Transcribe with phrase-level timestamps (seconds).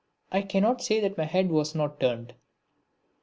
[0.31, 2.33] I cannot say that my head was not turned.